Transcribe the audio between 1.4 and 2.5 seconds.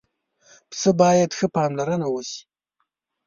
پاملرنه وشي.